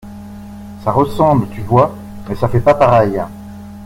Ça 0.83 0.91
ressemble, 0.91 1.47
tu 1.49 1.61
vois, 1.61 1.93
mais 2.27 2.33
ça 2.33 2.47
fait 2.49 2.59
pas 2.59 2.73
pareil! 2.73 3.21